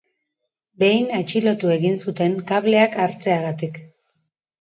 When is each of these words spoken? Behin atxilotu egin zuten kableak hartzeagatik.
Behin 0.83 1.03
atxilotu 1.17 1.69
egin 1.73 1.99
zuten 2.05 2.33
kableak 2.53 2.97
hartzeagatik. 3.05 3.79